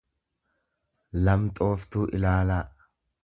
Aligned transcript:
lamxooftuu 1.27 2.09
ilaalaa. 2.21 2.61